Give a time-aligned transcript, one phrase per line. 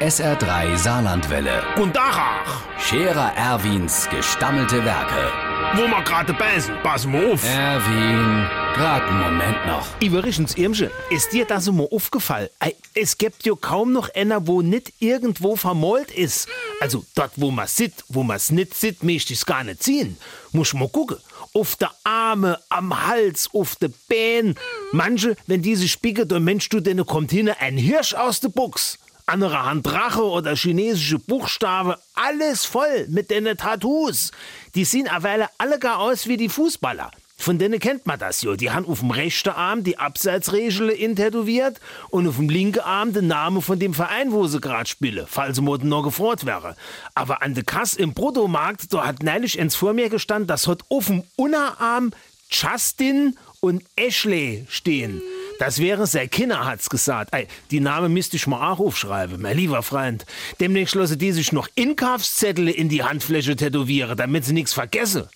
[0.00, 1.62] SR3 Saarlandwelle.
[1.76, 5.32] Und Dachach, Scherer Erwins gestammelte Werke.
[5.74, 7.42] wo wir gerade beißen, pass mal auf.
[7.44, 9.86] Erwin, grad einen Moment noch.
[10.00, 12.48] Übrigens, Irmsche, ist dir das mal aufgefallen?
[12.60, 16.48] Ei, Es gibt ja kaum noch einer, wo nicht irgendwo vermalt ist.
[16.80, 20.16] Also dort, wo man sieht, wo man's nicht sieht, möchte ich's gar nicht ziehen.
[20.52, 21.16] Muss mal gucken.
[21.54, 24.54] Auf der Arme, am Hals, auf der Bein.
[24.92, 28.98] Manche, wenn diese Spiegel, der Mensch, du denn kommt hin, ein Hirsch aus der Buchs.
[29.28, 34.30] Andere Hand Drache oder chinesische Buchstabe, alles voll mit den Tattoos.
[34.74, 37.10] Die sehen aber alle gar aus wie die Fußballer.
[37.36, 38.56] Von denen kennt man das ja.
[38.56, 43.26] Die haben auf dem rechten Arm die Abseitsregel intätowiert und auf dem linken Arm den
[43.26, 46.74] Namen von dem Verein, wo sie gerade spielen, falls sie morgen noch gefroren wäre.
[47.14, 50.80] Aber an der Kasse im Bruttomarkt, da hat neulich eins vor mir gestanden, das hat
[50.88, 52.12] auf dem Unterarm
[52.50, 55.20] Justin und Ashley stehen.
[55.58, 57.30] Das wäre sein Kinder, hat's gesagt.
[57.32, 60.24] Ey, die Namen müsste ich mal auch aufschreiben, mein lieber Freund.
[60.60, 65.28] Demnächst lassen die sich noch Inkaufszettel in die Handfläche tätowieren, damit sie nichts vergessen.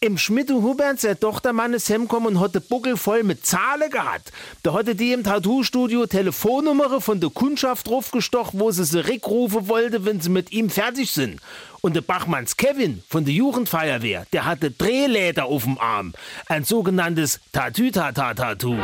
[0.00, 4.30] Im Schmidt Hubert, sein Tochtermann ist heimgekommen und hat den Buckel voll mit Zahlen gehabt.
[4.62, 10.04] Da hatte die im Tattoo-Studio Telefonnummer von der Kundschaft draufgestochen, wo sie sie rückrufen wollte,
[10.04, 11.40] wenn sie mit ihm fertig sind.
[11.80, 16.12] Und der Bachmanns Kevin von der Jugendfeuerwehr, der hatte Drehläder auf dem Arm.
[16.46, 18.78] Ein sogenanntes Tatütata-Tattoo.